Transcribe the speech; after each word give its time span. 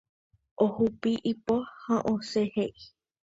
Ohupi 0.65 1.11
ipo 1.31 1.55
ha 1.83 1.95
osẽ 2.13 2.45
he'i. 2.55 2.81